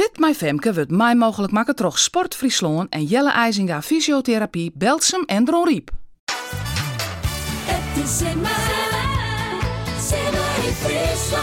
Fit 0.00 0.18
My 0.18 0.34
Femke 0.34 0.74
wordt 0.74 0.90
mij 0.90 1.14
mogelijk 1.14 1.52
maken 1.52 1.74
troch 1.74 1.98
Sport 1.98 2.34
Friesland 2.34 2.90
en 2.90 3.04
Jelle 3.04 3.30
IJzinga 3.30 3.82
Fysiotherapie, 3.82 4.70
Belsum 4.74 5.22
en 5.26 5.44
Dron 5.44 5.68
Riep. 5.68 5.90
Het 7.64 8.04
is 8.04 8.20
in. 8.22 8.44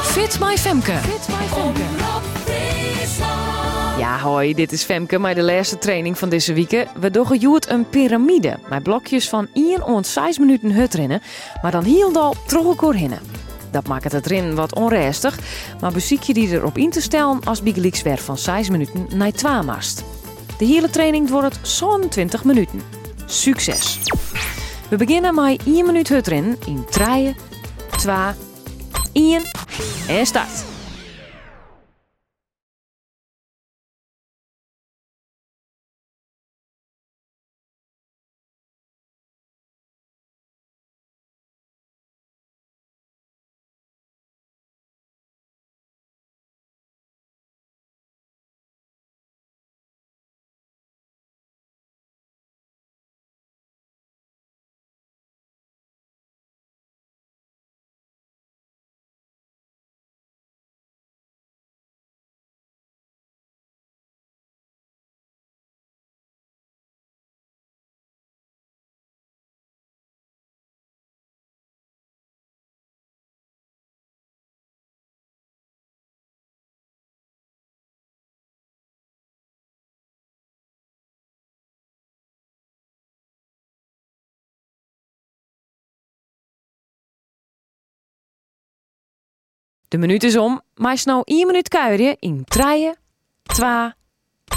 Fit 0.01 0.39
My 0.39 0.57
Femke. 0.57 0.99
Ja, 3.97 4.19
hoi, 4.19 4.53
dit 4.53 4.71
is 4.71 4.83
Femke, 4.83 5.17
maar 5.17 5.35
de 5.35 5.43
laatste 5.43 5.77
training 5.77 6.17
van 6.17 6.29
deze 6.29 6.53
week. 6.53 6.87
We 6.99 7.11
doen 7.11 7.37
joert 7.37 7.69
een 7.69 7.89
piramide 7.89 8.59
met 8.69 8.83
blokjes 8.83 9.29
van 9.29 9.47
1 9.53 9.85
ont 9.85 10.07
6 10.07 10.37
minuten 10.37 10.71
hut 10.71 10.93
rennen, 10.93 11.21
maar 11.61 11.71
dan 11.71 11.83
hield 11.83 12.35
troch 12.45 12.65
elkaar 12.65 12.93
hinnen. 12.93 13.46
Dat 13.71 13.87
maakt 13.87 14.11
het 14.11 14.27
rennen 14.27 14.55
wat 14.55 14.75
onrustig, 14.75 15.39
maar 15.79 15.91
beziek 15.91 16.23
je 16.23 16.33
die 16.33 16.49
erop 16.49 16.77
in 16.77 16.89
te 16.89 17.01
stellen 17.01 17.39
als 17.43 17.61
Bigeliks 17.61 18.01
weer 18.01 18.17
van 18.17 18.37
6 18.37 18.69
minuten 18.69 19.07
naar 19.13 19.31
2 19.31 19.61
mast. 19.61 20.03
De 20.57 20.65
hele 20.65 20.89
training 20.89 21.29
wordt 21.29 21.59
zo'n 21.61 22.09
20 22.09 22.43
minuten. 22.43 22.81
Succes! 23.25 23.99
We 24.89 24.95
beginnen 24.95 25.35
met 25.35 25.63
1 25.65 25.85
minuut 25.85 26.09
hut 26.09 26.27
rennen 26.27 26.57
in 26.65 26.85
3, 26.89 27.35
2, 27.97 28.15
1 29.13 29.41
en 30.07 30.25
start. 30.25 30.76
De 89.87 89.97
minuut 89.97 90.23
is 90.23 90.37
om, 90.37 90.61
maar 90.75 90.97
snel 90.97 91.21
1 91.23 91.47
minuut 91.47 91.67
kuieren 91.67 92.15
in 92.19 92.43
3, 92.45 92.93
2, 93.43 93.91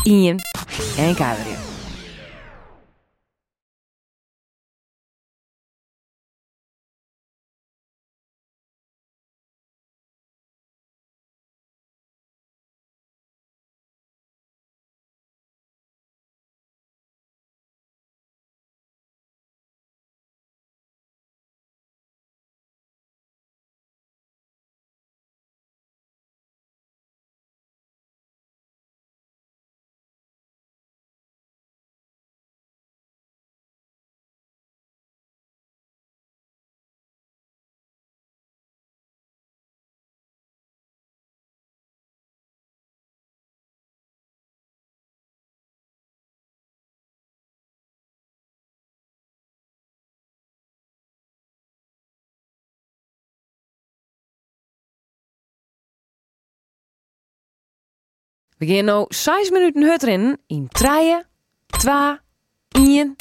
1 0.03 0.37
en 0.97 1.15
kuieren. 1.15 1.70
We 58.61 58.67
gaan 58.67 58.85
nu 58.85 59.05
6 59.09 59.51
minuten 59.51 59.83
hut 59.83 60.03
rennen 60.03 60.39
in 60.47 60.69
3, 60.69 61.23
2, 61.67 62.19
1, 62.69 63.17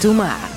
doe 0.00 0.14
maar. 0.14 0.55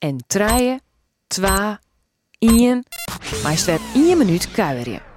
En 0.00 0.18
treien, 0.26 0.80
twa, 1.26 1.80
ien, 2.38 2.84
maar 3.42 3.56
staat 3.56 3.80
1 3.94 4.18
minuut 4.18 4.50
kuieren. 4.50 5.09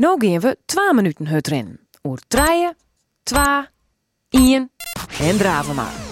Nou 0.00 0.26
gaan 0.26 0.40
we 0.40 0.56
2 0.64 0.94
minuten 0.94 1.26
hut 1.26 1.46
rennen. 1.46 1.80
Oer 2.02 2.18
treien, 2.28 2.76
twa, 3.22 3.70
ien 4.28 4.70
en 5.20 5.36
draven 5.36 5.74
maar. 5.74 6.09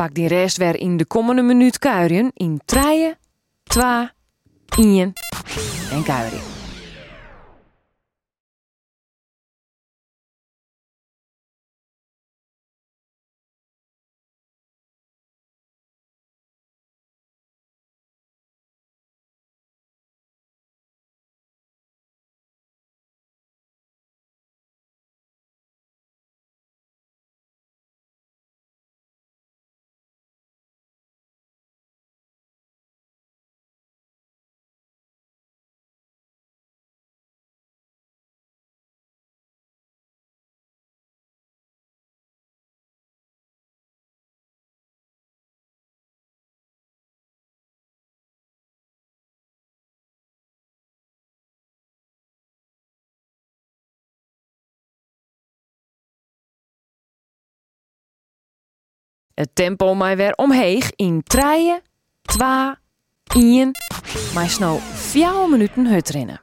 Pak 0.00 0.14
die 0.14 0.28
rest 0.28 0.56
weer 0.56 0.76
in 0.76 0.96
de 0.96 1.04
komende 1.04 1.42
minuut 1.42 1.78
kuieren 1.78 2.30
in 2.34 2.60
treien, 2.64 3.18
twa, 3.62 4.12
ien 4.78 5.12
en 5.92 6.02
kuieren. 6.02 6.59
Het 59.34 59.50
tempo 59.52 59.94
mij 59.94 60.16
weer 60.16 60.34
omheeg 60.34 60.90
in 60.96 61.22
treien, 61.22 61.82
twa, 62.22 62.78
ien, 63.34 63.70
maar 64.34 64.48
snel 64.48 64.76
4 64.76 65.48
minuten 65.48 65.86
hut 65.86 66.08
rennen. 66.08 66.40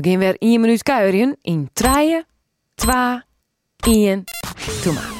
We 0.00 0.10
gaan 0.10 0.18
weer 0.18 0.36
1 0.38 0.60
minuut 0.60 0.82
kuieren 0.82 1.36
in 1.42 1.70
3, 1.72 2.24
2, 2.74 3.22
1, 3.76 4.24
doe 4.82 4.92
maar. 4.92 5.19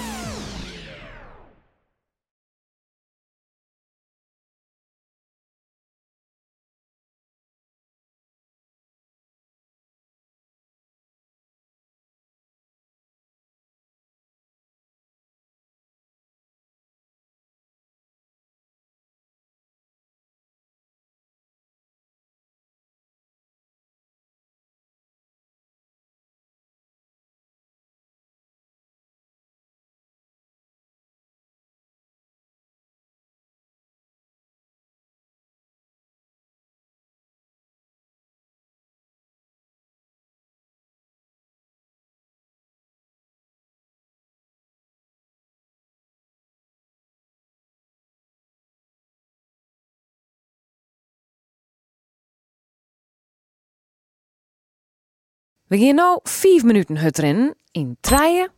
We 55.70 55.78
gaan 55.78 55.94
nu 55.94 56.18
5 56.22 56.62
minuten 56.62 56.98
hut 56.98 57.18
rennen 57.18 57.54
in 57.72 57.96
3, 58.00 58.48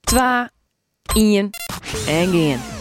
2, 0.00 0.48
1 1.14 1.50
en 2.06 2.30
gaan. 2.32 2.71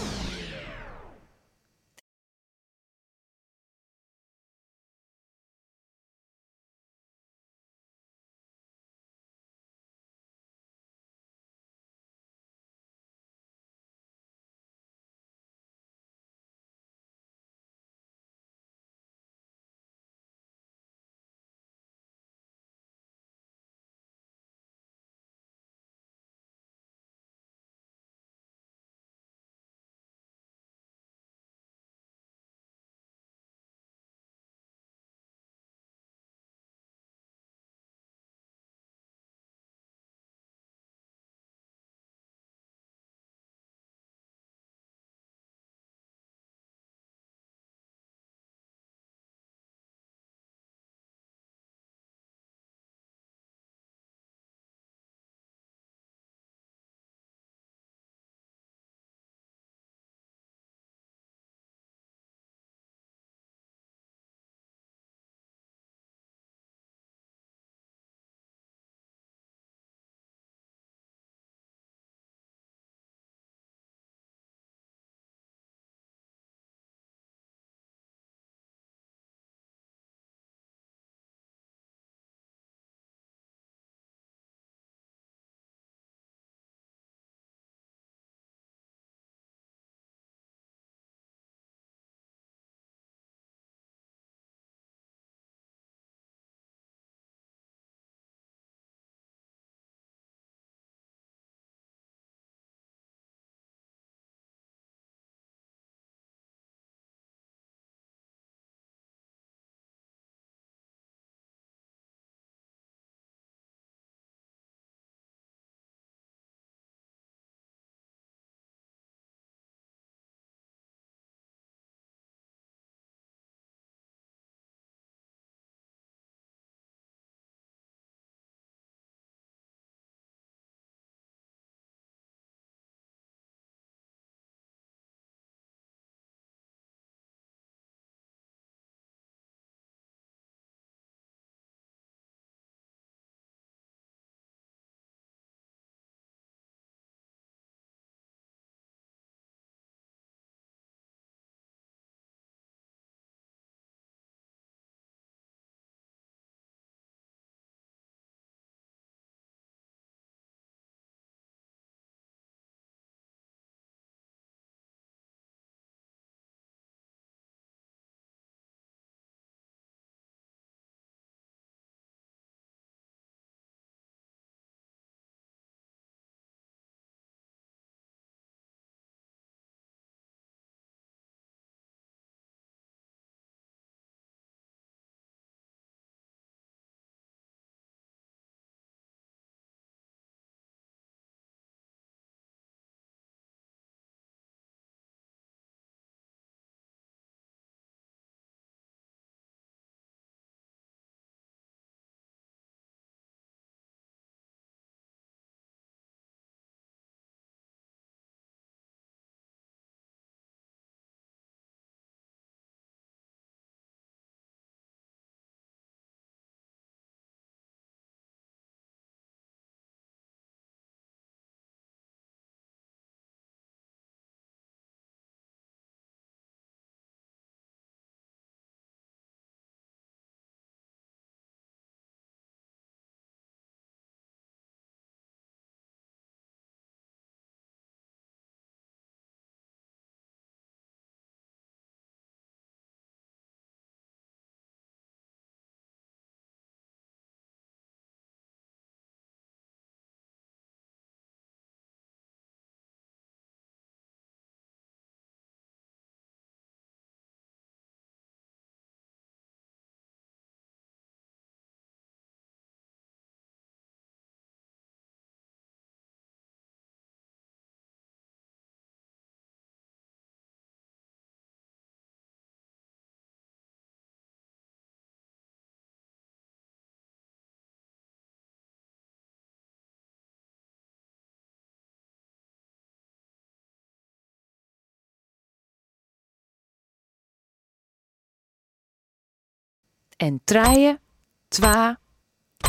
En 290.22 290.42
treien, 290.44 291.00
twa, 291.48 292.00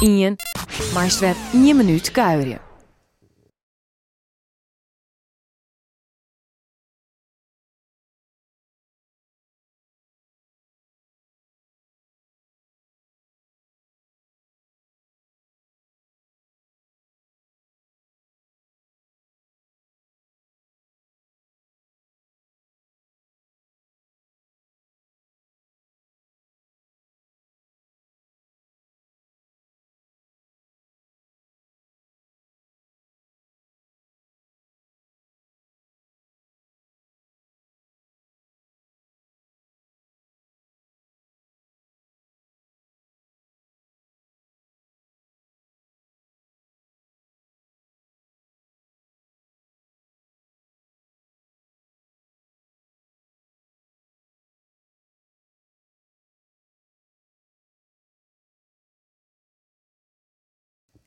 ien, 0.00 0.36
maar 0.94 1.16
weer 1.20 1.36
1 1.52 1.76
minuut 1.76 2.10
kuieren. 2.10 2.71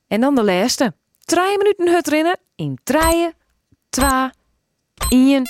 En 0.08 0.20
dan 0.20 0.34
de 0.34 0.44
laatste. 0.44 0.94
3 1.24 1.58
minuten 1.58 1.88
hut 1.88 2.08
rennen 2.08 2.38
in 2.56 2.78
3, 2.84 3.32
2, 3.90 4.30
1. 5.08 5.42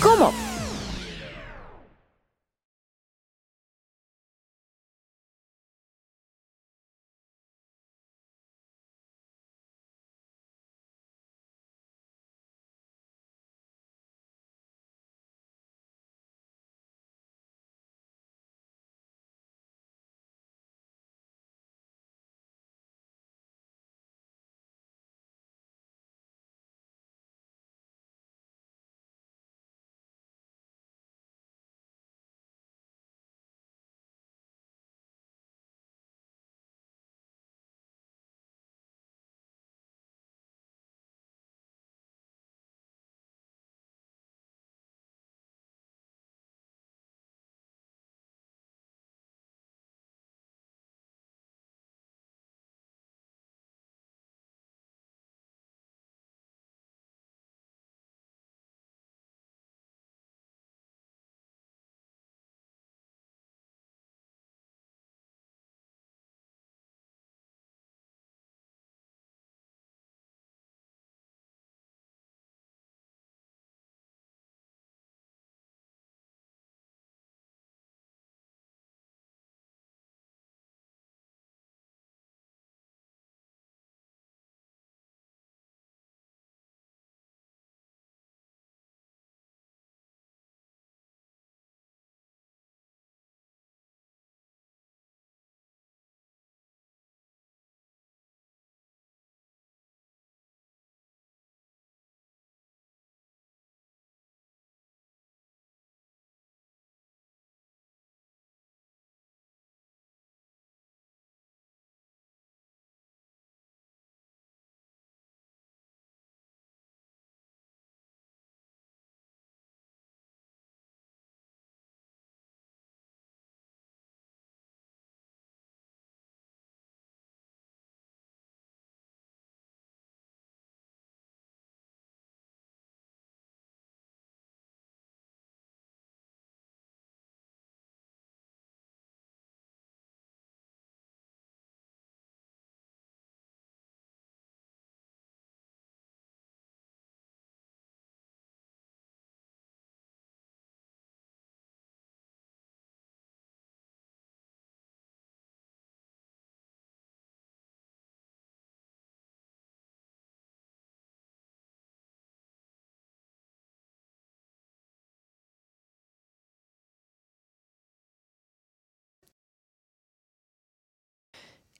Kom 0.00 0.20
op! 0.20 0.51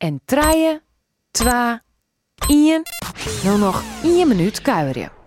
En 0.02 0.20
3, 0.24 0.80
2, 1.30 1.80
1. 2.48 2.82
Nou 3.44 3.58
nog 3.58 3.82
1 4.02 4.28
minuut 4.28 4.62
kuieren. 4.62 5.21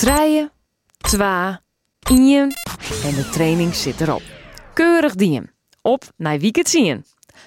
Treien, 0.00 0.50
twa, 0.96 1.60
ien 2.10 2.52
en 3.04 3.14
de 3.14 3.28
training 3.32 3.74
zit 3.74 4.00
erop. 4.00 4.22
Keurig 4.74 5.14
dien. 5.14 5.50
Op 5.82 6.02
naar 6.16 6.38
het 6.56 6.68
zien. 6.68 7.04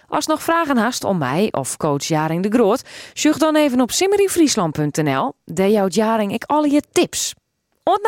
Als 0.08 0.26
nog 0.26 0.44
vragen 0.44 0.78
hast 0.78 1.04
om 1.04 1.18
mij 1.18 1.48
of 1.52 1.78
coach 1.78 2.04
Jaring 2.04 2.44
de 2.44 2.50
Groot, 2.50 2.84
zoek 3.14 3.40
dan 3.40 3.56
even 3.56 3.82
op 3.82 3.92
simmeryfriesland.nl. 3.92 5.34
Daar 5.46 5.70
Jaring 5.88 6.34
ik 6.34 6.44
al 6.44 6.64
je 6.64 6.82
tips. 6.92 7.34
Ont 7.84 8.02